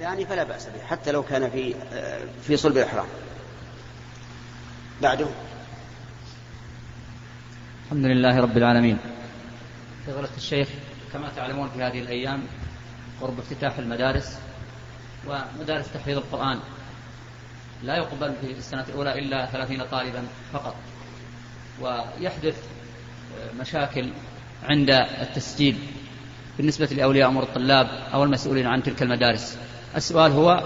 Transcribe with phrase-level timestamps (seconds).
[0.00, 1.74] الثاني فلا بأس به حتى لو كان في
[2.42, 3.06] في صلب الإحرام.
[5.02, 5.26] بعده.
[7.84, 8.98] الحمد لله رب العالمين.
[10.06, 10.68] فضيلة الشيخ
[11.12, 12.42] كما تعلمون في هذه الأيام
[13.20, 14.38] قرب افتتاح المدارس
[15.26, 16.60] ومدارس تحفيظ القرآن.
[17.82, 20.74] لا يقبل في السنة الأولى إلا ثلاثين طالبا فقط.
[21.80, 22.64] ويحدث
[23.60, 24.10] مشاكل
[24.62, 25.78] عند التسجيل
[26.56, 29.58] بالنسبة لأولياء أمور الطلاب أو المسؤولين عن تلك المدارس.
[29.96, 30.62] السؤال هو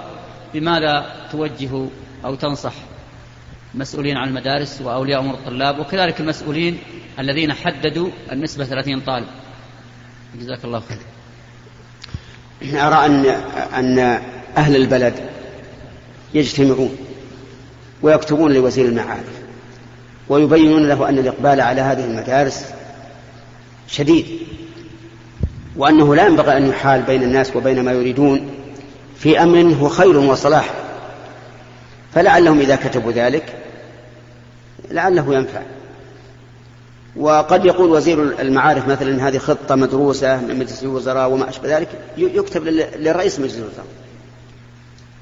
[0.54, 1.86] بماذا توجه
[2.24, 2.72] أو تنصح
[3.74, 6.78] المسؤولين عن المدارس وأولياء أمور الطلاب؟ وكذلك المسؤولين
[7.18, 9.26] الذين حددوا النسبة 30 طالب
[10.40, 10.98] جزاك الله خير.
[12.62, 13.26] أرى أن
[13.74, 13.98] أن
[14.56, 15.14] أهل البلد
[16.34, 16.96] يجتمعون
[18.02, 19.44] ويكتبون لوزير المعارف
[20.28, 22.64] ويبينون له أن الإقبال على هذه المدارس
[23.88, 24.26] شديد
[25.76, 28.53] وأنه لا ينبغي أن يحال بين الناس وبين ما يريدون
[29.24, 30.70] في أمر هو خير وصلاح.
[32.14, 33.54] فلعلهم إذا كتبوا ذلك
[34.90, 35.62] لعله ينفع.
[37.16, 42.64] وقد يقول وزير المعارف مثلا هذه خطة مدروسة من مجلس الوزراء وما أشبه ذلك يكتب
[42.96, 43.86] للرئيس مجلس الوزراء.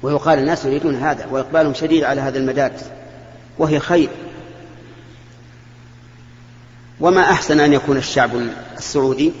[0.01, 2.85] ويقال الناس يريدون هذا وإقبالهم شديد على هذا المدارس
[3.57, 4.09] وهي خير.
[6.99, 8.31] وما أحسن أن يكون الشعب
[8.77, 9.31] السعودي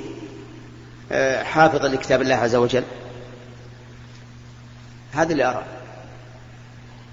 [1.11, 2.83] آه، حافظا لكتاب الله عز وجل.
[5.13, 5.65] هذا اللي أرى.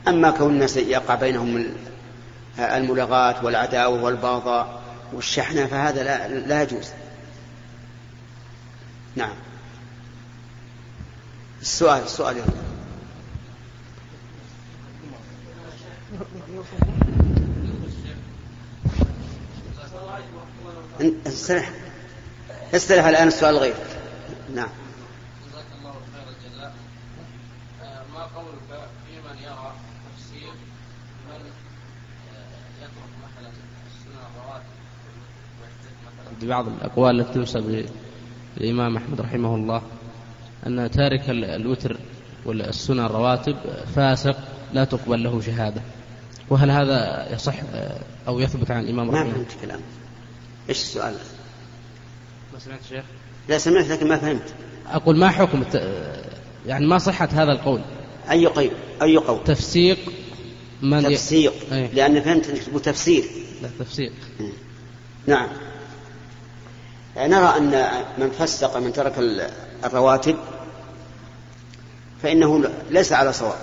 [0.08, 1.66] أما كون الناس يقع بينهم
[2.58, 6.88] الملاغات والعداوة والبغضاء والشحنة فهذا لا, لا يجوز.
[9.16, 9.34] نعم.
[11.60, 12.44] السؤال السؤال يا
[21.26, 21.70] استرح.
[22.74, 23.74] استرح الآن السؤال غير
[24.54, 24.68] نعم
[25.46, 26.74] جزاك الله خير الجزاء
[28.14, 29.72] ما قولك في من يرى
[30.06, 30.52] تفسير
[31.28, 31.40] من
[32.80, 33.50] يترك مثلا
[33.86, 34.80] السنة الرواتب
[36.46, 37.84] بعض الأقوال التي توصى
[38.56, 39.82] بالإمام أحمد رحمه الله
[40.66, 41.96] أن تارك الوتر
[42.44, 43.56] والسنة الرواتب
[43.96, 44.36] فاسق
[44.72, 45.82] لا تقبل له شهادة
[46.50, 47.54] وهل هذا يصح
[48.28, 49.80] أو يثبت عن الإمام رحمه الله؟ ما فهمت كلام
[50.68, 51.14] إيش السؤال؟
[52.52, 53.04] ما سمعت شيخ؟
[53.48, 54.54] لا سمعت لكن ما فهمت
[54.86, 55.62] أقول ما حكم
[56.66, 57.80] يعني ما صحة هذا القول؟
[58.30, 58.70] أي قول؟
[59.02, 59.98] أي قول؟ تفسيق
[60.82, 61.74] من تفسيق ي...
[61.74, 63.24] أيه؟ لأن فهمت أنك تقول تفسير
[63.62, 64.12] لا تفسيق
[65.26, 65.48] نعم
[67.16, 67.86] نرى أن
[68.18, 69.12] من فسق من ترك
[69.84, 70.36] الرواتب
[72.22, 73.58] فإنه ليس على صواب.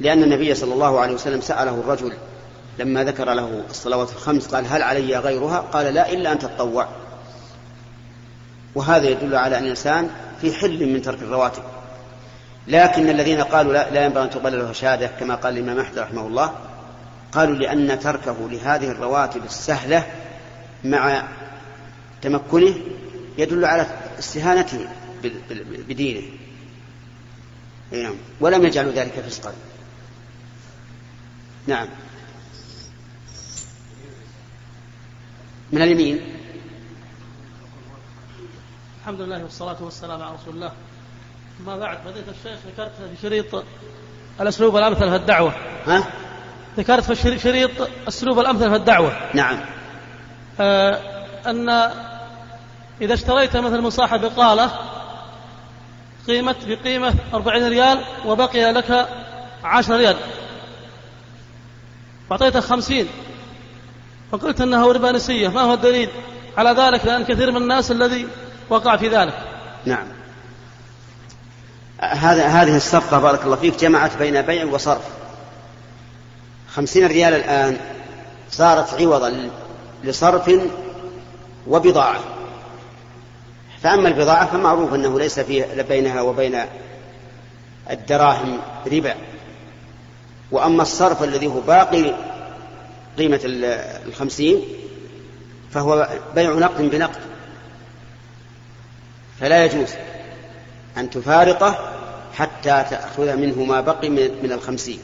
[0.00, 2.12] لأن النبي صلى الله عليه وسلم سأله الرجل
[2.78, 6.88] لما ذكر له الصلوات الخمس قال هل علي غيرها؟ قال لا إلا أن تتطوع.
[8.74, 11.62] وهذا يدل على أن الإنسان في حل من ترك الرواتب.
[12.68, 16.26] لكن الذين قالوا لا, لا ينبغي أن تقبل له شهادة كما قال الإمام أحمد رحمه
[16.26, 16.52] الله
[17.32, 20.06] قالوا لأن تركه لهذه الرواتب السهلة
[20.84, 21.22] مع
[22.24, 22.74] تمكنه
[23.38, 23.86] يدل على
[24.18, 24.88] استهانته
[25.88, 26.22] بدينه.
[27.92, 28.14] نعم.
[28.40, 29.52] ولم يجعلوا ذلك فسقا.
[31.66, 31.88] نعم.
[35.72, 36.20] من اليمين؟
[39.00, 40.72] الحمد لله والصلاة والسلام على رسول الله.
[41.66, 43.64] ما بعد فضيلة الشيخ ذكرت في شريط
[44.40, 45.54] الأسلوب الأمثل في الدعوة.
[45.86, 46.12] ها؟
[46.76, 49.34] ذكرت في شريط الأسلوب الأمثل في الدعوة.
[49.34, 49.60] نعم.
[50.60, 51.14] آه
[51.46, 51.68] أن
[53.00, 54.70] إذا اشتريت مثل من صاحب بقالة
[56.26, 59.08] قيمة بقيمة أربعين ريال وبقي لك
[59.64, 60.16] عشر ريال.
[62.30, 63.08] وأعطيته خمسين.
[64.32, 66.08] فقلت أنها ربا نسية ما هو الدليل
[66.56, 68.28] على ذلك؟ لأن كثير من الناس الذي
[68.68, 69.38] وقع في ذلك.
[69.84, 70.06] نعم.
[72.00, 75.08] هذا هذه الصفقة بارك الله فيك جمعت بين بيع وصرف.
[76.74, 77.76] خمسين ريال الآن
[78.50, 79.50] صارت عوضا
[80.04, 80.50] لصرف
[81.66, 82.33] وبضاعة.
[83.84, 86.60] فأما البضاعة فمعروف أنه ليس فيه بينها وبين
[87.90, 89.14] الدراهم ربا
[90.50, 92.14] وأما الصرف الذي هو باقي
[93.18, 93.40] قيمة
[94.06, 94.62] الخمسين
[95.70, 97.20] فهو بيع نقد بنقد.
[99.40, 99.88] فلا يجوز
[100.96, 101.92] أن تفارقه
[102.34, 104.98] حتى تأخذ منه ما بقي من الخمسين.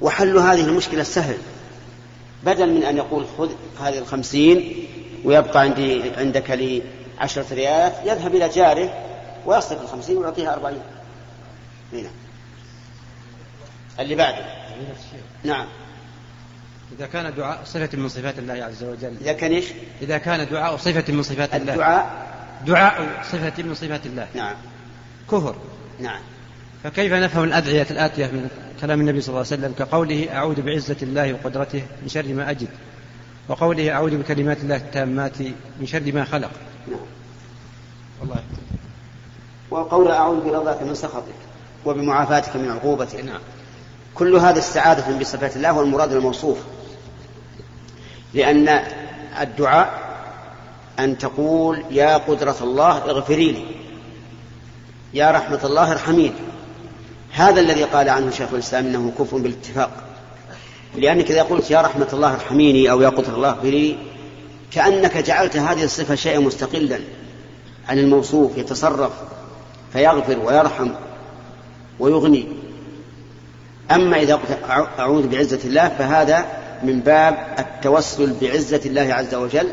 [0.00, 1.38] وحل هذه المشكلة سهل.
[2.44, 4.86] بدل من أن يقول خذ هذه الخمسين
[5.24, 6.82] ويبقى عندي عندك لي
[7.20, 8.90] عشرة ريالات يذهب إلى جاره
[9.46, 10.82] ويصرف الخمسين ويعطيها أربعين.
[11.92, 12.10] هنا
[14.00, 14.44] اللي بعده.
[15.44, 15.66] نعم.
[16.98, 19.16] إذا كان دعاء صفة من صفات الله عز وجل.
[19.20, 19.64] إذا كان إيش؟
[20.02, 21.72] إذا كان دعاء صفة من صفات الله.
[21.72, 22.26] الدعاء.
[22.66, 24.26] دعاء صفة من صفات الله.
[24.34, 24.54] نعم.
[25.30, 25.56] كفر.
[26.00, 26.20] نعم.
[26.84, 28.48] فكيف نفهم الأدعية الآتية من
[28.80, 32.68] كلام النبي صلى الله عليه وسلم؟ كقوله أعوذ بعزة الله وقدرته من شر ما أجد
[33.48, 35.40] وقوله أعوذ بكلمات الله التامات
[35.80, 36.50] من شر ما خلق.
[38.20, 38.42] والله.
[39.70, 41.40] وقول أعوذ برضاك من سخطك
[41.86, 43.24] وبمعافاتك من عقوبتك.
[43.24, 43.40] نعم.
[44.14, 46.58] كل هذا استعاذة بصفات الله والمراد الموصوف.
[48.34, 48.80] لأن
[49.40, 50.10] الدعاء
[50.98, 53.64] أن تقول يا قدرة الله اغفري لي.
[55.14, 56.32] يا رحمة الله ارحميني.
[57.32, 59.90] هذا الذي قال عنه شيخ الإسلام إنه كفر بالاتفاق.
[60.94, 63.98] لأنك إذا قلت يا رحمة الله ارحميني أو يا قدرة الله اغفري
[64.72, 67.00] كأنك جعلت هذه الصفة شيئا مستقلا.
[67.90, 69.12] عن الموصوف يتصرف
[69.92, 70.90] فيغفر ويرحم
[71.98, 72.48] ويغني.
[73.90, 74.58] أما إذا قلت
[74.98, 76.46] أعوذ بعزة الله فهذا
[76.82, 79.68] من باب التوسل بعزة الله عز وجل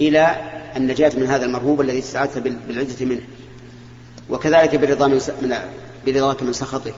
[0.00, 0.36] إلى
[0.76, 3.22] النجاة من هذا المرهوب الذي استعاذت بالعزة منه.
[4.30, 5.54] وكذلك بالرضا من
[6.06, 6.92] برضاك من سخطه.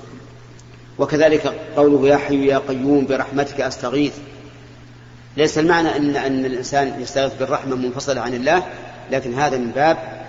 [0.98, 1.46] وكذلك
[1.76, 4.12] قوله يا حي يا قيوم برحمتك أستغيث.
[5.36, 8.66] ليس المعنى أن أن الإنسان يستغيث بالرحمة منفصلة عن الله
[9.10, 10.26] لكن هذا من باب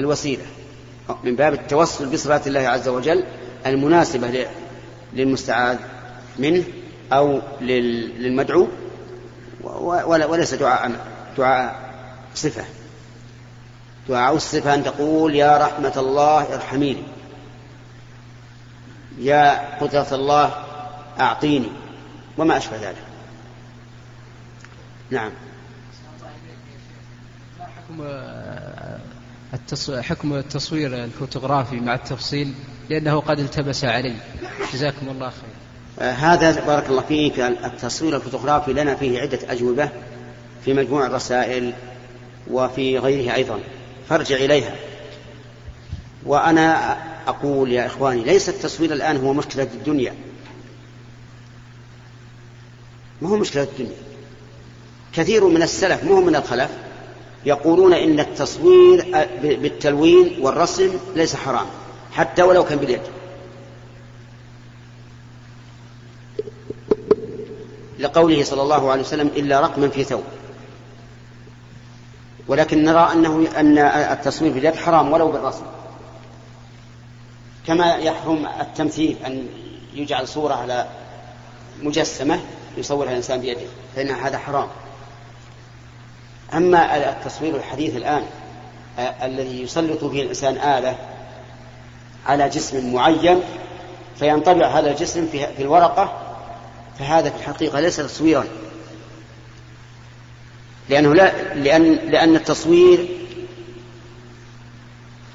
[0.00, 0.44] الوسيلة
[1.24, 3.24] من باب التوسل بصفات الله عز وجل
[3.66, 4.46] المناسبة
[5.14, 5.78] للمستعاذ
[6.38, 6.64] منه
[7.12, 8.68] أو للمدعو
[10.04, 10.92] وليس دعاء
[11.38, 11.88] دعاء
[12.34, 12.64] صفة.
[14.08, 17.02] دعاء الصفة أن تقول يا رحمة الله ارحميني.
[19.18, 20.64] يا قدرة الله
[21.20, 21.70] أعطيني.
[22.38, 23.04] وما أشبه ذلك.
[25.10, 25.30] نعم.
[27.88, 28.04] حكم
[30.00, 32.54] حكم التصوير الفوتوغرافي مع التفصيل
[32.90, 34.14] لأنه قد التبس علي.
[34.72, 36.06] جزاكم الله خير.
[36.06, 39.90] آه، هذا بارك الله فيك التصوير الفوتوغرافي لنا فيه عدة أجوبة
[40.64, 41.72] في مجموع الرسائل
[42.50, 43.60] وفي غيره أيضا.
[44.08, 44.74] فارجع إليها.
[46.26, 46.96] وأنا
[47.26, 50.14] أقول يا إخواني ليس التصوير الآن هو مشكلة الدنيا.
[53.22, 53.96] ما هو مشكلة الدنيا؟
[55.12, 56.70] كثير من السلف مو من الخلف
[57.44, 59.04] يقولون إن التصوير
[59.42, 61.66] بالتلوين والرسم ليس حرام
[62.12, 63.00] حتى ولو كان باليد.
[67.98, 70.24] لقوله صلى الله عليه وسلم إلا رقما في ثوب.
[72.48, 73.78] ولكن نرى أنه أن
[74.12, 75.64] التصوير باليد حرام ولو بالرسم.
[77.66, 79.46] كما يحرم التمثيل أن
[79.94, 80.86] يجعل صورة على
[81.82, 82.40] مجسمة
[82.76, 84.68] يصورها الإنسان بيده فإن هذا حرام.
[86.54, 88.22] أما التصوير الحديث الآن
[88.98, 90.96] الذي يسلط فيه الإنسان آلة
[92.26, 93.40] على جسم معين
[94.18, 96.12] فينطبع هذا الجسم في الورقة
[96.98, 98.44] فهذا في الحقيقة ليس تصويرا.
[100.88, 103.08] لأنه لا لأن لأن التصوير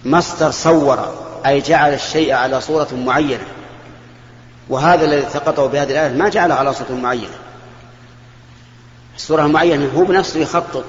[0.06, 3.48] مصدر صور أي جعل الشيء على صورة معينة.
[4.70, 7.38] وهذا الذي التقطه بهذه الآية ما جعله على صورة معينة.
[9.16, 10.86] الصورة المعينة هو بنفسه يخطط.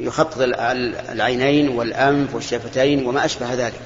[0.00, 0.36] يخطط
[1.10, 3.80] العينين والأنف والشفتين وما أشبه ذلك.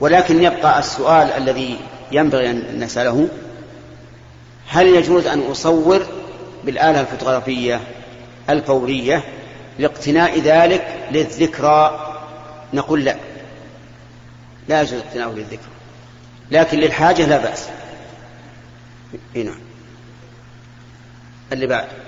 [0.00, 1.78] ولكن يبقى السؤال الذي
[2.12, 3.28] ينبغي أن نسأله
[4.68, 6.06] هل يجوز أن أصور
[6.64, 7.80] بالآلة الفوتوغرافية
[8.50, 9.24] الفورية
[9.78, 12.02] لاقتناء ذلك للذكرى؟
[12.74, 13.16] نقول لا.
[14.68, 15.70] لا يجوز اقتناؤه للذكرى.
[16.50, 17.68] لكن للحاجة لا بأس.
[19.36, 19.58] هنا نعم.
[21.52, 22.05] اللي بعد.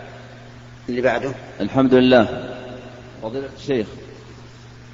[0.88, 2.45] اللي بعده؟ الحمد لله.
[3.23, 3.87] فضيلة الشيخ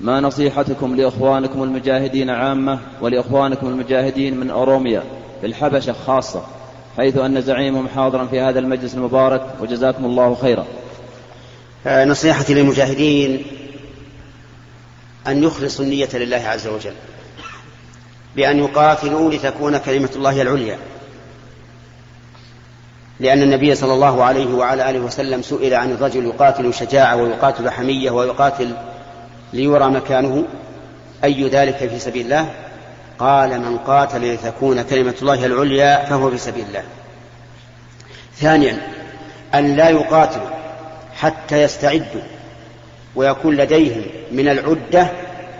[0.01, 5.03] ما نصيحتكم لإخوانكم المجاهدين عامة ولإخوانكم المجاهدين من أوروميا
[5.41, 6.47] في الحبشة خاصة
[6.97, 10.67] حيث أن زعيمهم حاضرا في هذا المجلس المبارك وجزاكم الله خيرا.
[11.87, 13.45] آه، نصيحتي للمجاهدين
[15.27, 16.95] أن يخلصوا النية لله عز وجل
[18.37, 20.79] بأن يقاتلوا لتكون كلمة الله العليا.
[23.21, 28.11] لأن النبي صلى الله عليه وعلى آله وسلم سئل عن الرجل يقاتل شجاعة ويقاتل حمية
[28.11, 28.75] ويقاتل
[29.53, 30.45] ليرى مكانه
[31.25, 32.49] أي ذلك في سبيل الله؟
[33.19, 36.83] قال من قاتل لتكون كلمة الله العليا فهو في سبيل الله.
[38.37, 38.79] ثانيا
[39.55, 40.49] أن لا يقاتلوا
[41.17, 42.23] حتى يستعدوا
[43.17, 44.03] ويكون لديهم
[44.33, 45.07] من العدة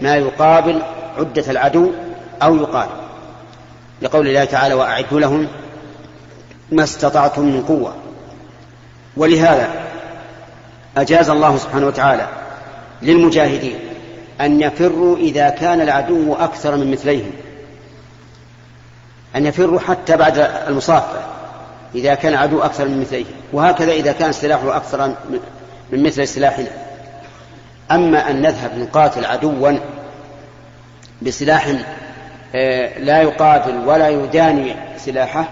[0.01, 0.83] ما يقابل
[1.19, 1.91] عدة العدو
[2.43, 2.89] أو يقال.
[4.03, 5.49] لقول الله تعالى وأعدوا لهم
[6.73, 7.95] ما استطعتم من قوة.
[9.17, 9.69] ولهذا
[10.97, 12.29] أجاز الله سبحانه وتعالى
[13.03, 13.79] للمجاهدين
[14.41, 17.31] أن يفروا إذا كان العدو أكثر من مثليهم.
[19.37, 21.21] أن يفروا حتى بعد المصافة
[21.95, 23.27] إذا كان العدو أكثر من مثليهم.
[23.53, 25.15] وهكذا إذا كان سلاحه أكثر
[25.93, 26.69] من مثل سلاحنا.
[27.91, 29.79] أما أن نذهب نقاتل عدوا
[31.23, 31.75] بسلاح
[32.55, 35.49] آه، لا يقاتل ولا يداني سلاحه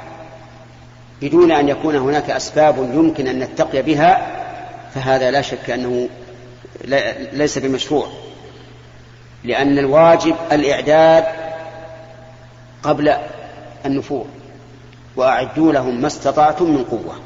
[1.23, 4.43] بدون أن يكون هناك أسباب يمكن أن نتقي بها
[4.95, 6.09] فهذا لا شك أنه
[7.33, 8.09] ليس بمشروع.
[9.45, 11.25] لأن الواجب الإعداد
[12.83, 13.15] قبل
[13.87, 14.27] النفور
[15.17, 17.21] وأعدوا لهم ما استطعتم من قوة.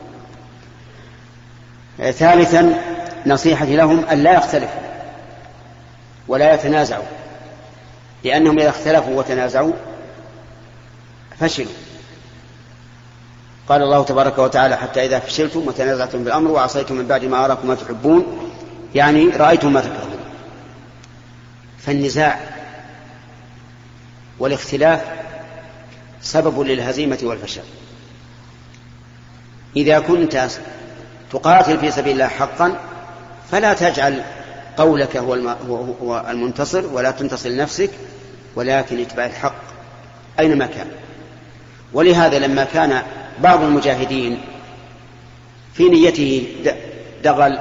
[2.12, 2.74] ثالثا
[3.26, 4.80] نصيحتي لهم أن لا يختلفوا
[6.28, 7.04] ولا يتنازعوا.
[8.24, 9.72] لأنهم إذا اختلفوا وتنازعوا
[11.40, 11.85] فشلوا.
[13.68, 17.74] قال الله تبارك وتعالى حتى إذا فشلتم وتنازعتم بالأمر وعصيتم من بعد ما أراكم ما
[17.74, 18.52] تحبون
[18.94, 20.18] يعني رأيتم ما تكرهون.
[21.78, 22.40] فالنزاع
[24.38, 25.00] والاختلاف
[26.22, 27.62] سبب للهزيمة والفشل.
[29.76, 30.48] إذا كنت
[31.32, 32.78] تقاتل في سبيل الله حقا
[33.50, 34.22] فلا تجعل
[34.76, 37.90] قولك هو المنتصر ولا تنتصر لنفسك
[38.56, 39.62] ولكن اتبع الحق
[40.40, 40.86] أينما كان.
[41.92, 43.02] ولهذا لما كان
[43.38, 44.40] بعض المجاهدين
[45.74, 46.56] في نيته
[47.24, 47.58] دغل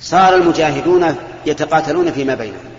[0.00, 2.72] صار المجاهدون يتقاتلون فيما بينهم.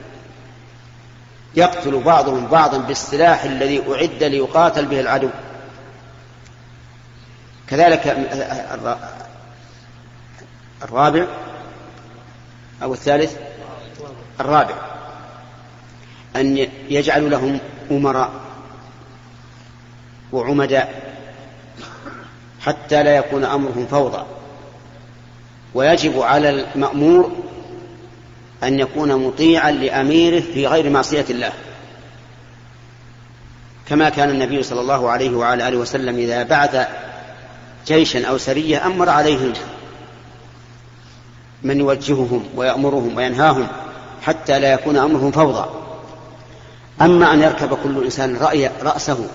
[1.55, 5.29] يقتل بعضهم بعضا بالسلاح الذي أعد ليقاتل به العدو.
[7.69, 8.17] كذلك
[10.83, 11.27] الرابع
[12.83, 13.35] أو الثالث؟
[14.39, 14.75] الرابع.
[16.35, 17.59] أن يجعلوا لهم
[17.91, 18.42] أمراء.
[20.33, 21.13] وعمداء
[22.61, 24.23] حتى لا يكون أمرهم فوضى.
[25.73, 27.31] ويجب على المأمور
[28.63, 31.51] أن يكون مطيعا لأميره في غير معصية الله.
[33.89, 36.87] كما كان النبي صلى الله عليه وعلى آله وسلم إذا بعث
[37.87, 39.53] جيشا أو سرية أمر عليهم
[41.63, 43.67] من يوجههم ويأمرهم وينهاهم
[44.21, 45.69] حتى لا يكون أمرهم فوضى.
[47.01, 49.27] أما أن يركب كل إنسان رأي رأسه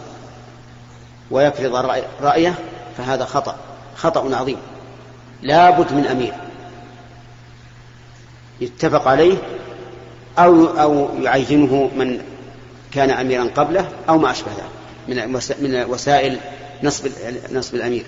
[1.31, 1.75] ويفرض
[2.23, 2.55] رأيه
[2.99, 3.57] فهذا خطأ
[3.97, 4.57] خطأ عظيم.
[5.43, 6.33] لا بد من أمير.
[8.61, 9.37] يتفق عليه
[10.39, 12.21] أو أو يعينه من
[12.93, 14.69] كان أميرا قبله أو ما أشبه ذلك
[15.09, 16.39] من من وسائل
[16.83, 17.09] نصب
[17.53, 18.05] نصب الأمير.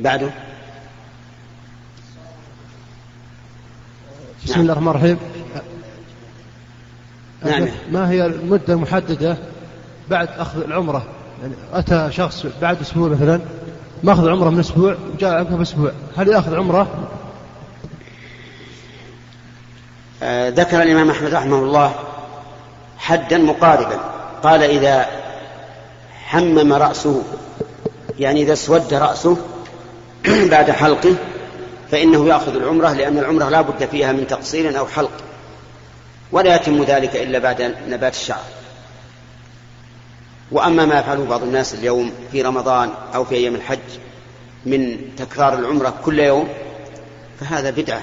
[0.00, 0.30] بعده.
[4.44, 4.60] بسم.
[4.60, 5.18] الله الرحمن الرحيم.
[7.44, 7.68] نعم.
[7.92, 9.38] ما هي المدة المحددة
[10.10, 11.04] بعد أخذ العمرة.
[11.42, 13.40] يعني أتى شخص بعد أسبوع مثلا
[14.02, 15.92] ما أخذ عمرة من أسبوع وجاء عقب أسبوع.
[16.16, 17.08] هل يأخذ عمرة؟
[20.22, 21.94] آه ذكر الإمام أحمد رحمه الله
[22.98, 24.00] حدا مقاربا.
[24.42, 25.06] قال إذا
[26.24, 27.22] حمم رأسه
[28.18, 29.36] يعني إذا اسود رأسه
[30.52, 31.14] بعد حلقه
[31.90, 35.10] فإنه يأخذ العمرة لأن العمرة لا بد فيها من تقصير أو حلق.
[36.32, 38.63] ولا يتم ذلك إلا بعد نبات الشعر.
[40.50, 43.78] وأما ما يفعله بعض الناس اليوم في رمضان أو في أيام الحج
[44.66, 46.48] من تكرار العمرة كل يوم
[47.40, 48.02] فهذا بدعة.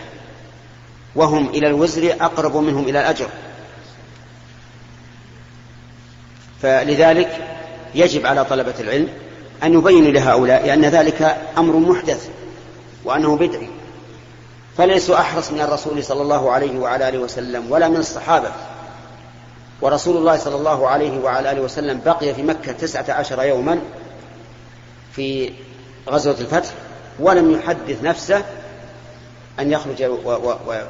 [1.16, 3.28] وهم إلى الوزر أقرب منهم إلى الأجر.
[6.62, 7.48] فلذلك
[7.96, 9.08] يجب على طلبة العلم
[9.64, 12.30] أن يبينوا لهؤلاء لأن ذلك أمر محدث
[13.04, 13.70] وأنه بدعي.
[14.78, 18.52] فليسوا أحرص من الرسول صلى الله عليه وعلى آله وسلم ولا من الصحابة.
[19.82, 23.80] ورسول الله صلى الله عليه وعلى آله وسلم بقي في مكة تسعة عشر يوما
[25.14, 25.54] في
[26.10, 26.70] غزوة الفتح
[27.20, 28.46] ولم يحدث نفسه
[29.60, 30.04] أن يخرج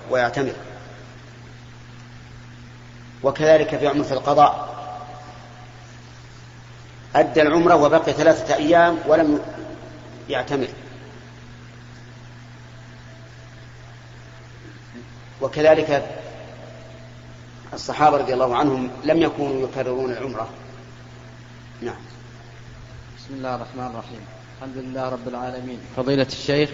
[0.09, 0.53] ويعتمر.
[3.23, 4.71] وكذلك في عمرة القضاء.
[7.15, 9.39] أدى العمرة وبقي ثلاثة أيام ولم
[10.29, 10.67] يعتمر.
[15.41, 16.20] وكذلك
[17.73, 20.49] الصحابة رضي الله عنهم لم يكونوا يكررون العمرة.
[21.81, 21.95] نعم.
[23.17, 24.19] بسم الله الرحمن الرحيم.
[24.57, 25.79] الحمد لله رب العالمين.
[25.97, 26.69] فضيلة الشيخ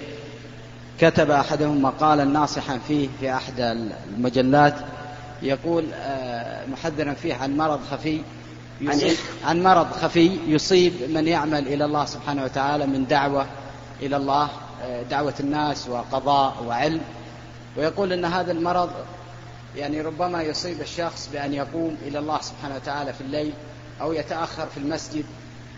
[0.99, 4.75] كتب أحدهم مقالا ناصحا فيه في أحد المجلات
[5.41, 8.21] يقول آه، محذرا فيه عن مرض خفي
[8.81, 9.01] عن,
[9.45, 13.45] عن مرض خفي يصيب من يعمل إلى الله سبحانه وتعالى من دعوة
[14.01, 14.49] إلى الله
[14.83, 17.01] آه، دعوة الناس وقضاء وعلم.
[17.77, 18.89] ويقول أن هذا المرض
[19.75, 23.53] يعني ربما يصيب الشخص بأن يقوم إلى الله سبحانه وتعالى في الليل
[24.01, 25.25] أو يتأخر في المسجد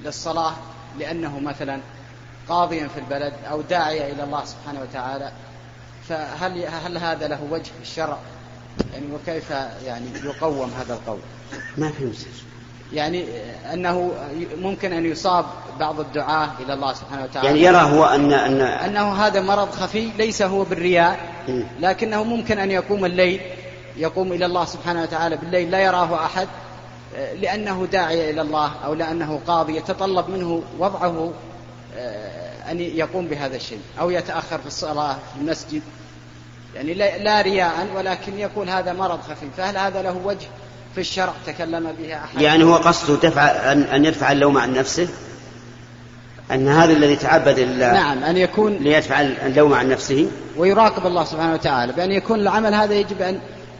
[0.04, 0.54] للصلاة
[1.00, 1.80] لأنه مثلا
[2.50, 5.32] قاضيا في البلد أو داعية إلى الله سبحانه وتعالى.
[6.10, 8.18] فهل هل هذا له وجه في الشرع؟
[8.94, 9.50] يعني وكيف
[9.86, 11.20] يعني يقوم هذا القول؟
[11.78, 12.12] ما في
[12.94, 13.26] يعني
[13.74, 14.12] أنه
[14.58, 15.46] ممكن أن يصاب
[15.80, 17.48] بعض الدعاة إلى الله سبحانه وتعالى.
[17.48, 21.64] يعني يرى هو أن أن أنه هذا مرض خفي ليس هو بالرياء م.
[21.80, 23.42] لكنه ممكن أن يقوم الليل
[24.00, 26.48] يقوم إلى الله سبحانه وتعالى بالليل لا يراه أحد
[27.42, 31.34] لأنه داعية إلى الله أو لأنه قاضي يتطلب منه وضعه
[31.98, 35.82] آه، أن يقوم بهذا الشيء أو يتأخر في الصلاة في المسجد.
[36.76, 39.50] يعني لا رياء ولكن يقول هذا مرض خفيف.
[39.58, 40.48] فهل هذا له وجه
[40.96, 45.08] في الشرع تكلم به أحد؟ يعني هو قصده دفع أن, أن يدفع اللوم عن نفسه؟
[46.52, 51.54] أن هذا الذي تعبد لله نعم أن يكون ليدفع اللوم عن نفسه؟ ويراقب الله سبحانه
[51.54, 51.94] وتعالى.
[51.94, 53.40] بأن يكون العمل هذا يجب أن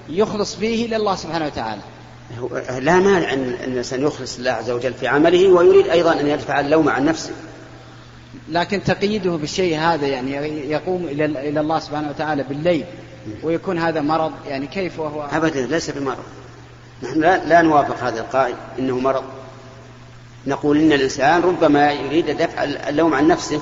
[0.10, 1.82] يخلص فيه لله سبحانه وتعالى.
[2.80, 6.90] لا مانع أن الإنسان يخلص لله عز وجل في عمله ويريد أيضا أن يدفع اللوم
[6.90, 7.32] عن نفسه.
[8.50, 10.32] لكن تقييده بالشيء هذا يعني
[10.72, 12.86] يقوم إلى الله سبحانه وتعالى بالليل
[13.44, 14.32] ويكون هذا مرض.
[14.48, 16.24] يعني كيف وهو؟ أبدا ليس بمرض.
[17.04, 19.24] نحن لا, لا نوافق هذا القائل إنه مرض.
[20.48, 23.62] نقول إن الإنسان ربما يريد دفع اللوم عن نفسه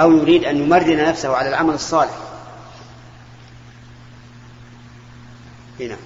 [0.00, 2.18] أو يريد أن يمرن نفسه على العمل الصالح.
[5.80, 5.96] هنا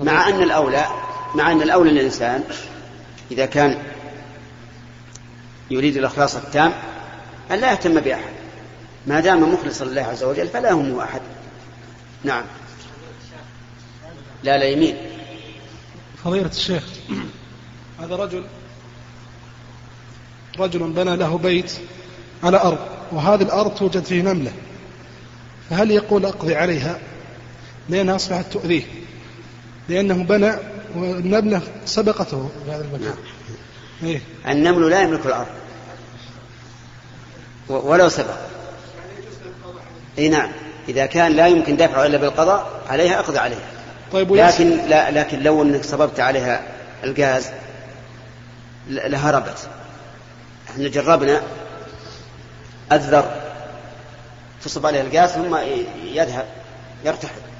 [0.00, 0.86] مع أن الأولى
[1.34, 2.44] مع أن الأولى للإنسان
[3.30, 3.82] إذا كان
[5.70, 6.72] يريد الإخلاص التام
[7.50, 8.34] أن لا يهتم بأحد.
[9.06, 11.20] ما دام مخلصا لله عز وجل فلا يهمه أحد.
[12.24, 12.44] نعم.
[14.42, 14.96] لا لا يمين.
[16.24, 16.84] فضيلة الشيخ
[18.00, 18.44] هذا رجل
[20.58, 21.72] رجل بنى له بيت
[22.42, 22.78] على أرض
[23.12, 24.52] وهذه الأرض توجد فيه نملة
[25.70, 26.98] فهل يقول أقضي عليها؟
[27.88, 28.82] لأنها أصبحت تؤذيه.
[29.88, 30.52] لأنه بنى
[30.96, 33.14] والنملة سبقته في هذا المكان.
[34.02, 35.46] إيه؟ النمل لا يملك الأرض.
[37.68, 38.36] ولو سبق.
[40.18, 40.50] إي نعم.
[40.88, 43.68] إذا كان لا يمكن دفعه إلا بالقضاء عليها اقضى عليها.
[44.12, 46.62] طيب لكن لا لكن لو أنك صببت عليها
[47.04, 47.50] الغاز
[48.88, 49.68] لهربت
[50.70, 51.42] إحنا جربنا
[52.92, 53.40] الذر
[54.64, 55.56] تصب عليه الغاز ثم
[56.04, 56.46] يذهب
[57.04, 57.53] يرتحل.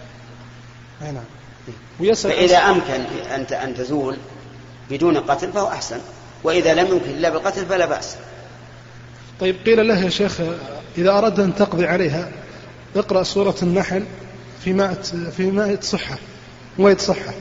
[1.10, 1.24] نعم
[2.00, 3.00] ويسأل فإذا أمكن
[3.34, 4.16] أن ت- أن تزول
[4.90, 5.98] بدون قتل فهو أحسن
[6.44, 8.16] وإذا لم يمكن إلا بالقتل فلا بأس
[9.40, 10.40] طيب قيل له يا شيخ
[10.98, 12.28] إذا أردت أن تقضي عليها
[12.96, 14.04] اقرأ سورة النحل
[14.64, 14.94] في ماء
[15.36, 16.18] في ماء صحة
[16.78, 17.34] موية صحة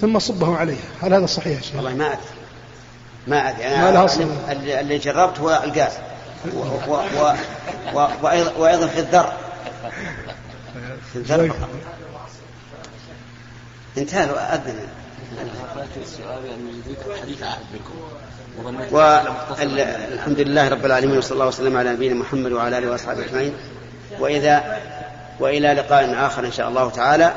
[0.00, 2.18] ثم صبه عليها هل هذا صحيح يا شيخ؟ والله ما ادري
[3.26, 4.26] ما ادري ما لها أنا أصل.
[4.50, 5.92] اللي اللي جربت هو الغاز
[6.54, 6.58] و
[6.92, 7.32] و و
[7.94, 9.32] و وأيضا وأيضاً في الذر
[11.12, 11.54] في الذر.
[13.98, 14.78] انتهى أذن.
[18.92, 23.52] والحمد لله رب العالمين وصلى الله وسلم على نبينا محمد وعلى آله وأصحابه أجمعين.
[24.20, 24.80] واذا
[25.40, 27.32] وإلى لقاء آخر إن شاء الله تعالى.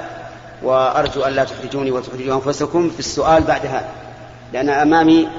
[0.63, 3.89] وأرجو أن لا تحرجوني وتحرجوا أنفسكم في السؤال بعد هذا.
[4.53, 5.29] لأن أمامي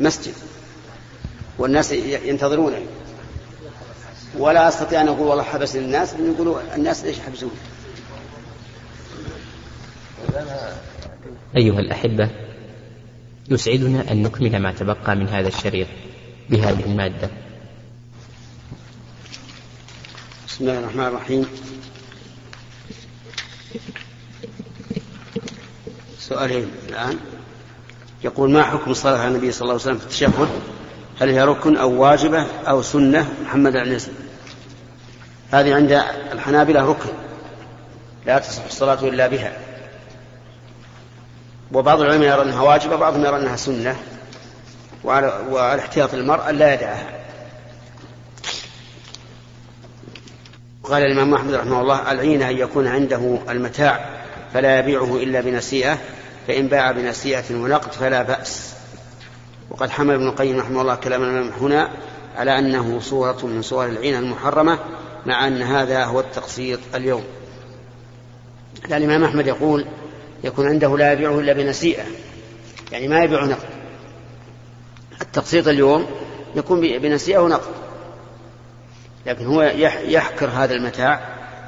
[0.00, 0.34] مسجد.
[1.58, 2.86] والناس ينتظرونني
[4.38, 7.50] ولا أستطيع أن أقول والله حبسني الناس يقولوا الناس ليش يحبسون
[11.56, 12.30] أيها الأحبة
[13.48, 15.86] يسعدنا أن نكمل ما تبقى من هذا الشريط
[16.50, 17.30] بهذه المادة.
[20.48, 21.46] بسم الله الرحمن الرحيم.
[26.18, 27.18] سؤالين الآن.
[28.24, 30.48] يقول ما حكم الصلاة على النبي صلى الله عليه وسلم في التشهد؟
[31.20, 34.12] هل هي ركن أو واجبة أو سنة؟ محمد العنزي
[35.50, 35.92] هذه عند
[36.32, 37.10] الحنابلة ركن
[38.26, 39.63] لا تصح الصلاة إلا بها.
[41.74, 43.96] وبعض العلماء يرى أنها واجبة وبعضهم يرى أنها سنة.
[45.04, 47.20] وعلى, وعلى احتياط المرء لا يدعها.
[50.82, 54.10] قال الإمام أحمد رحمه الله العينة أن يكون عنده المتاع
[54.54, 55.98] فلا يبيعه إلا بنسيئة
[56.46, 58.74] فإن باع بنسيئة ونقد فلا بأس.
[59.70, 61.90] وقد حمل ابن القيم رحمه الله كلام الإمام هنا
[62.36, 64.78] على أنه صورة من صور العينة المحرمة
[65.26, 67.24] مع أن هذا هو التقسيط اليوم.
[68.86, 69.86] الإمام أحمد يقول
[70.44, 72.02] يكون عنده لا يبيعه إلا بنسيئة
[72.92, 73.68] يعني ما يبيع نقد.
[75.22, 76.06] التقسيط اليوم
[76.56, 77.72] يكون بنسيئة ونقد
[79.26, 81.20] لكن هو يح- يحكر هذا المتاع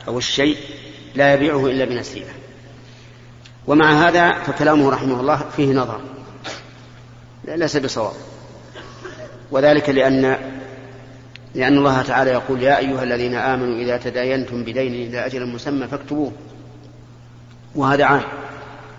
[0.08, 0.56] أو الشيء
[1.14, 2.30] لا يبيعه إلا بنسيئة
[3.66, 6.00] ومع هذا فكلامه رحمه الله فيه نظر.
[7.44, 8.12] ليس بصواب.
[9.50, 10.36] وذلك لأن
[11.54, 16.32] لأن الله تعالى يقول يا أيها الذين آمنوا إذا تداينتم بدين إلى أجل مسمى فاكتبوه.
[17.74, 18.22] وهذا عام.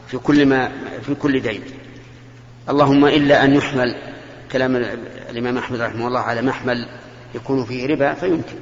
[0.07, 1.63] في كل ما في كل دين.
[2.69, 3.95] اللهم إلا أن يحمل
[4.51, 4.75] كلام
[5.29, 6.89] الإمام أحمد رحمه الله على محمل
[7.35, 8.55] يكون فيه ربا فيمكن.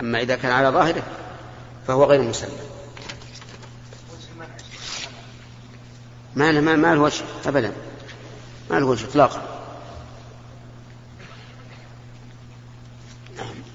[0.00, 1.02] أما إذا كان على ظاهره
[1.86, 2.50] فهو غير مسلم.
[6.36, 7.72] ما له ما له وجه ابدا.
[8.70, 9.58] ما له وجه اطلاقا.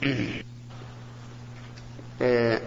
[2.22, 2.62] آه،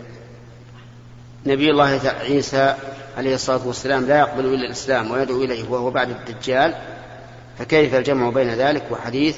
[1.46, 2.74] نبي الله عيسى
[3.16, 6.74] عليه الصلاة والسلام لا يقبل إلا الإسلام ويدعو إليه وهو بعد الدجال.
[7.58, 9.36] فكيف الجمع بين ذلك وحديث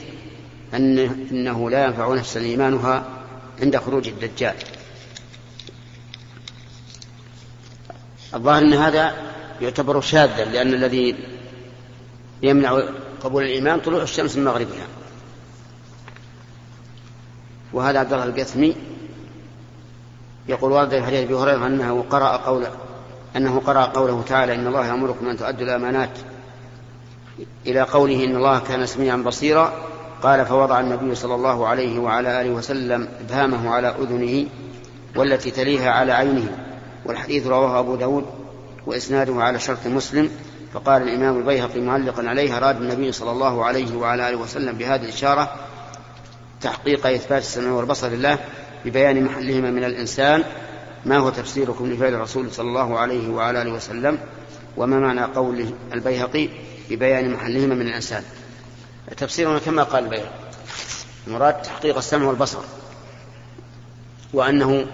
[0.74, 0.98] أن
[1.30, 3.04] إنه لا ينفع نفسا إيمانها
[3.62, 4.54] عند خروج الدجال؟
[8.34, 9.12] الظاهر أن هذا
[9.60, 11.16] يعتبر شاذا لأن الذي
[12.42, 12.82] يمنع
[13.20, 14.86] قبول الإيمان طلوع الشمس من مغربها.
[17.72, 18.76] وهذا عبد الله القثمي
[20.48, 22.70] يقول ورد في حديث أبي هريرة أنه قرأ قوله
[23.36, 26.10] أنه قرأ قوله تعالى إن الله يأمركم أن تؤدوا الأمانات
[27.66, 29.72] إلى قوله إن الله كان سميعا بصيرا
[30.22, 34.46] قال فوضع النبي صلى الله عليه وعلى آله وسلم ابهامه على أذنه
[35.16, 36.58] والتي تليها على عينه
[37.04, 38.24] والحديث رواه أبو داود
[38.86, 40.30] وإسناده على شرط مسلم
[40.72, 45.54] فقال الإمام البيهقي معلقا عليه اراد النبي صلى الله عليه وعلى آله وسلم بهذه الإشارة
[46.60, 48.38] تحقيق إثبات السمع والبصر لله
[48.84, 50.44] ببيان محلهما من الإنسان
[51.04, 54.18] ما هو تفسيركم لفعل الرسول صلى الله عليه وعلى آله وسلم
[54.76, 56.48] وما معنى قول البيهقي
[56.90, 58.22] ببيان محلهما من الإنسان؟
[59.16, 60.30] تفسيرنا كما قال البيهقي.
[61.26, 62.58] المراد تحقيق السمع والبصر.
[64.32, 64.86] وأنه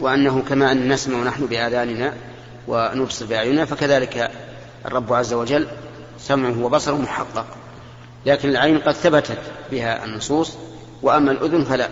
[0.00, 2.14] وأنه كما أن نسمع نحن بآذاننا
[2.68, 4.30] ونبصر بأعيننا فكذلك
[4.86, 5.66] الرب عز وجل
[6.18, 7.46] سمعه وبصره محقق.
[8.26, 9.38] لكن العين قد ثبتت
[9.70, 10.56] بها النصوص
[11.02, 11.88] وأما الأذن فلا.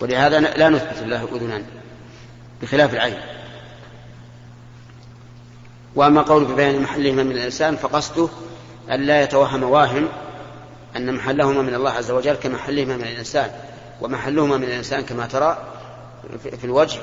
[0.00, 1.64] ولهذا لا نثبت له أذنان
[2.62, 3.18] بخلاف العين.
[5.94, 8.28] وأما قول ببيان محلهما من الإنسان فقصده
[8.90, 10.08] أن لا يتوهم واهم
[10.96, 13.50] أن محلهما من الله عز وجل كمحلهما من الإنسان
[14.00, 15.58] ومحلهما من الإنسان كما ترى
[16.40, 17.00] في الوجه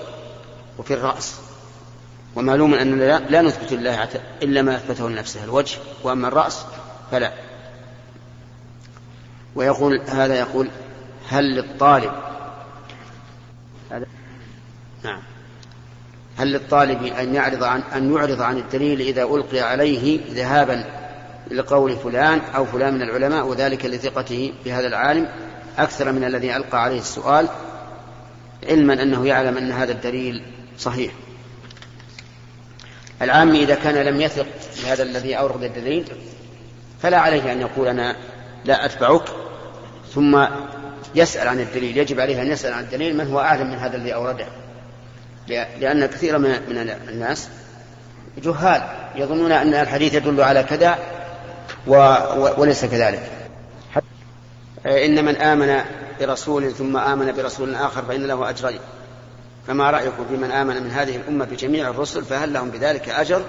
[0.77, 1.35] وفي الرأس.
[2.35, 2.99] ومعلوم أن
[3.29, 4.09] لا نثبت لله
[4.43, 5.77] إلا ما أثبته لنفسه الوجه.
[6.03, 6.65] وأما الرأس
[7.11, 7.33] فلا.
[9.55, 10.69] ويقول هذا يقول
[11.29, 12.11] هل للطالب
[15.03, 15.19] نعم.
[16.37, 20.85] هل للطالب أن يعرض عن أن يعرض عن الدليل إذا ألقي عليه ذهابا
[21.51, 25.27] لقول فلان أو فلان من العلماء وذلك لثقته بهذا العالم؟
[25.77, 27.47] أكثر من الذي ألقى عليه السؤال
[28.69, 30.43] علما أنه يعلم أن هذا الدليل
[30.79, 31.11] صحيح.
[33.21, 34.45] العام إذا كان لم يثق
[34.83, 36.05] بهذا الذي أورد الدليل
[37.01, 38.15] فلا عليه أن يقول أنا
[38.65, 39.23] لا أتبعك
[40.13, 40.45] ثم
[41.15, 44.13] يسأل عن الدليل يجب عليه أن يسأل عن الدليل من هو أعلم من هذا الذي
[44.13, 44.45] أورده.
[45.79, 47.49] لأن كثيرا من الناس
[48.37, 48.81] جهال
[49.15, 50.97] يظنون أن الحديث يدل على كذا
[52.57, 53.31] وليس كذلك.
[54.85, 55.81] إن من آمن
[56.19, 58.79] برسول ثم آمن برسول آخر فإن له أجرين.
[59.67, 63.41] فما رأيكم في من آمن من هذه الأمة بجميع الرسل فهل لهم بذلك أجر؟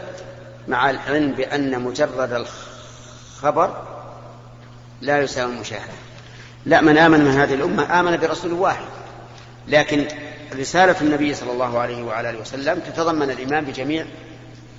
[0.69, 2.47] مع العلم بأن مجرد
[3.43, 3.85] الخبر
[5.01, 5.93] لا يساوي المشاهدة
[6.67, 8.85] لا من آمن من هذه الأمة آمن برسول واحد.
[9.69, 10.07] لكن
[10.57, 14.05] رسالة النبي صلى الله عليه وعلى آله وسلم تتضمن الإيمان بجميع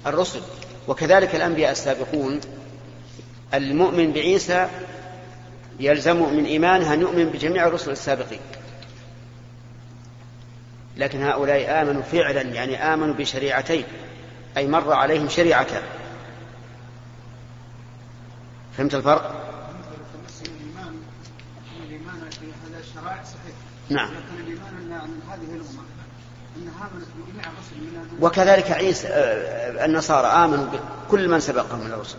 [0.07, 0.41] الرسل.
[0.87, 2.39] وكذلك الأنبياء السابقون.
[3.53, 4.67] المؤمن بعيسى
[5.79, 8.39] يلزم من إيمانه أن يؤمن بجميع الرسل السابقين.
[10.97, 13.83] لكن هؤلاء آمنوا فعلا يعني آمنوا بشريعتين.
[14.57, 15.81] أي مر عليهم شريعتان
[18.77, 19.38] فهمت الفرق؟
[23.89, 24.09] نعم.
[28.21, 30.65] وكذلك عيسى آه، النصارى آمنوا
[31.07, 32.17] بكل من سبقهم من الرسل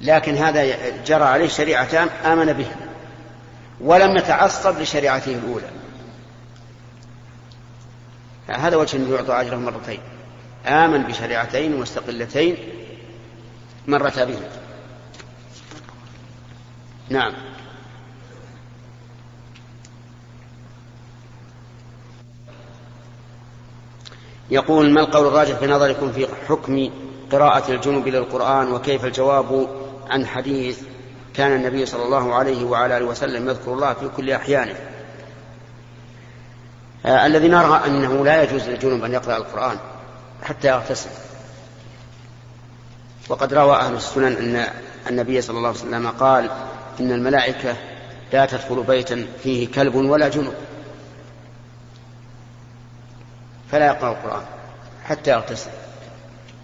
[0.00, 2.66] لكن هذا جرى عليه شريعتان آمن به
[3.80, 5.70] ولم يتعصب لشريعته الأولى.
[8.48, 10.00] هذا وجه يعطى أجره مرتين.
[10.66, 12.56] آمن بشريعتين مستقلتين
[13.86, 14.38] مرتا به
[17.10, 17.32] نعم.
[24.50, 26.90] يقول ما القول الراجح في نظركم في حكم
[27.32, 29.68] قراءة الجنوب للقرآن وكيف الجواب
[30.10, 30.78] عن حديث
[31.34, 34.74] كان النبي صلى الله عليه وعلى آله وسلم يذكر الله في كل أحيانه؟
[37.06, 39.76] آه الذي نرى أنه لا يجوز للجنوب أن يقرأ القرآن
[40.42, 41.10] حتى يغتسل.
[43.28, 44.66] وقد روى أهل السنن أن
[45.10, 46.50] النبي صلى الله عليه وسلم قال
[47.00, 47.76] إن الملائكة
[48.32, 50.54] لا تدخل بيتا فيه كلب ولا جنوب
[53.72, 54.42] فلا يقرأ القرآن
[55.04, 55.70] حتى يغتسل.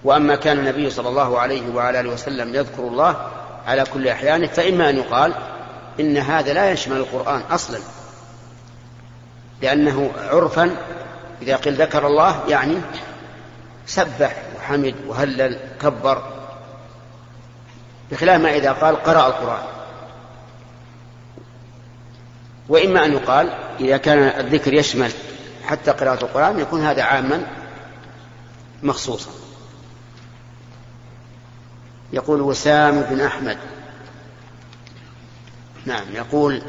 [0.04, 3.30] وأما كان النبي صلى الله عليه وعلى آله وسلم يذكر الله
[3.66, 5.32] على كل أحيانه فإما أن يقال
[6.00, 7.78] إن هذا لا يشمل القرآن أصلا.
[9.62, 10.76] لأنه عرفا
[11.42, 12.76] إذا قيل ذكر الله يعني
[13.86, 16.22] سبح وحمد وهلل كبر
[18.10, 19.66] بخلاف ما إذا قال قرأ القرآن.
[22.68, 25.10] وإما أن يقال إذا كان الذكر يشمل
[25.66, 27.46] حتى قراءة القرآن يكون هذا عاما
[28.82, 29.30] مخصوصا.
[32.12, 33.58] يقول وسام بن أحمد.
[35.86, 36.62] نعم يقول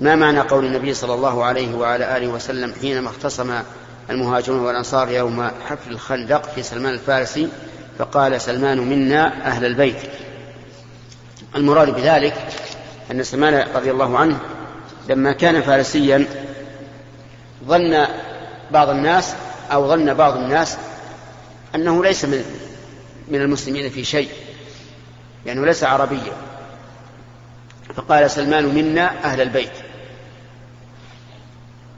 [0.00, 3.62] ما معنى قول النبي صلى الله عليه وعلى آله وسلم حينما اختصم
[4.10, 7.48] المهاجرون والأنصار يوم حفل الخندق في سلمان الفارسي
[7.98, 9.96] فقال سلمان منا أهل البيت
[11.56, 12.34] المراد بذلك
[13.10, 14.38] أن سلمان رضي الله عنه
[15.08, 16.26] لما كان فارسيا
[17.66, 18.06] ظن
[18.72, 19.34] بعض الناس
[19.72, 20.76] أو ظن بعض الناس
[21.74, 22.44] أنه ليس من
[23.28, 24.30] من المسلمين في شيء
[25.46, 26.32] يعني ليس عربيا.
[27.94, 29.72] فقال سلمان منا أهل البيت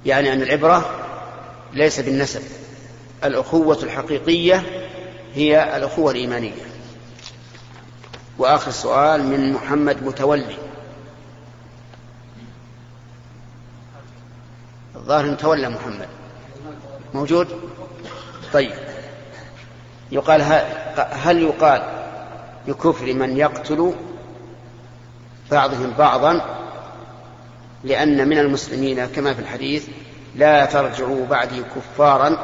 [0.06, 0.90] يعني أن العبرة
[1.72, 2.42] ليس بالنسب
[3.24, 4.62] الأخوة الحقيقية
[5.34, 6.52] هي الأخوة الإيمانية.
[8.38, 10.56] وآخر سؤال من محمد متولي.
[14.96, 16.08] الظاهر تولى محمد.
[17.14, 17.48] موجود؟
[18.52, 18.72] طيب.
[20.12, 20.42] يقال
[21.10, 21.82] هل يقال
[22.66, 23.94] بكفر من يقتل
[25.50, 26.40] بعضهم بعضا
[27.84, 29.88] لأن من المسلمين كما في الحديث
[30.34, 32.38] لا ترجعوا بعدي كفارا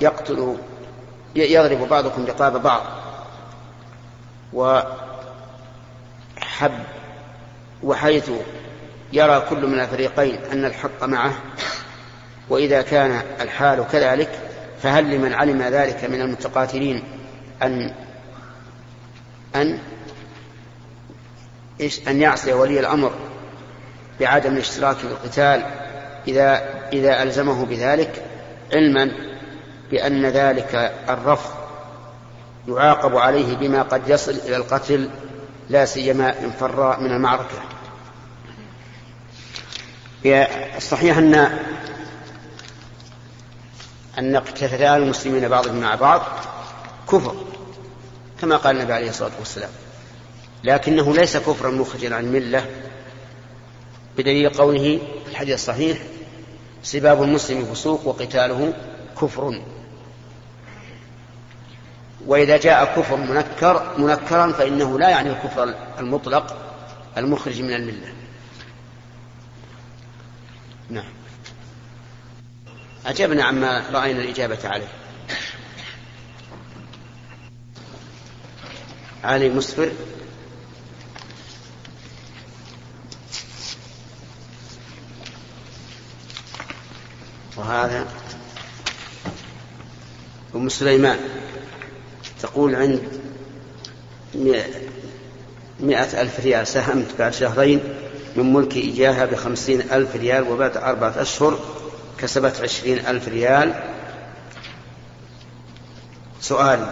[0.00, 0.56] يقتل
[1.36, 2.82] يضرب بعضكم رقاب بعض
[4.52, 4.86] وحب
[7.82, 8.30] وحيث
[9.12, 11.32] يرى كل من الفريقين أن الحق معه
[12.48, 14.30] وإذا كان الحال كذلك
[14.82, 17.02] فهل لمن علم ذلك من المتقاتلين
[17.62, 17.94] أن
[19.54, 19.78] أن
[22.08, 23.12] أن يعصي ولي الأمر
[24.20, 25.62] بعدم الاشتراك في القتال
[26.28, 28.22] إذا إذا ألزمه بذلك؟
[28.72, 29.12] علما
[29.90, 31.50] بأن ذلك الرفض
[32.68, 35.10] يعاقب عليه بما قد يصل إلى القتل
[35.70, 37.62] لا سيما إن فر من المعركة.
[40.76, 41.58] الصحيح أن
[44.18, 46.22] أن اقتتال المسلمين بعضهم مع بعض
[47.12, 47.36] كفر
[48.40, 49.70] كما قال النبي عليه الصلاة والسلام.
[50.64, 52.66] لكنه ليس كفرا مخرجا عن الملة
[54.16, 55.98] بدليل قوله في الحديث الصحيح
[56.82, 58.72] سباب المسلم فسوق وقتاله
[59.20, 59.60] كفر.
[62.26, 66.56] وإذا جاء كفر منكر منكرا فإنه لا يعني الكفر المطلق
[67.16, 68.12] المخرج من الملة.
[70.90, 71.25] نعم.
[73.06, 74.88] أجبنا عما رأينا الإجابة عليه.
[79.24, 79.90] علي مسفر.
[87.56, 88.06] وهذا
[90.54, 91.18] أم سليمان.
[92.42, 93.00] تقول عند
[95.80, 97.80] مئة ألف ريال ساهمت بعد شهرين
[98.36, 101.58] من ملك إياها بخمسين ألف ريال وبعد أربعة أشهر
[102.18, 103.74] كسبت عشرين ألف ريال.
[106.40, 106.86] سؤال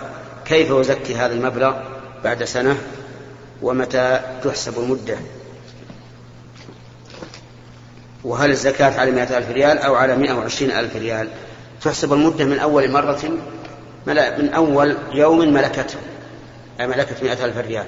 [0.44, 1.74] كيف أزكي هذا المبلغ
[2.24, 2.78] بعد سنة؟
[3.62, 5.16] ومتى تحسب المدة؟
[8.24, 11.28] وهل الزكاة على مئة ألف ريال أو على مئة وعشرين ألف ريال؟
[11.82, 13.38] تحسب المدة من أول مرة
[14.06, 15.98] من أول يوم ملكته
[16.80, 17.86] أي ملكت مئة ألف ريال.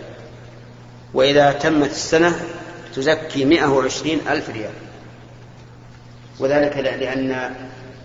[1.14, 2.40] وإذا تمت السنة
[2.94, 4.72] تزكي مئة وعشرين ألف ريال.
[6.38, 7.54] وذلك لأن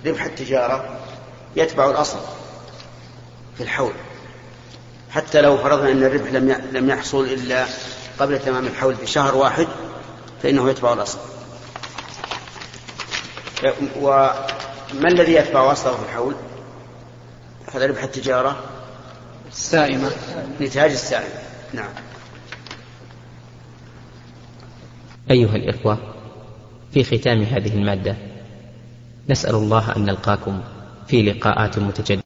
[0.06, 1.00] ربح التجارة
[1.56, 2.20] يتبع الأصل
[3.58, 3.94] في الحول.
[5.12, 6.32] حتى لو فرضنا أن الربح
[6.74, 7.66] لم يحصل إلا
[8.20, 9.68] قبل تمام الحول بشهر واحد
[10.44, 11.20] فإنه يتبع الأصل.
[14.02, 14.48] وما
[15.08, 16.36] الذي يتبع أصله في الحول؟
[17.74, 18.64] هذا ربح التجارة
[19.52, 20.12] السائمة.
[20.62, 21.42] نتاج السائمة.
[21.74, 21.90] نعم.
[25.32, 26.11] أيها الإخوة
[26.92, 28.16] في ختام هذه المادة.
[29.30, 30.62] نسأل الله أن نلقاكم
[31.08, 32.20] في لقاءات متجددة.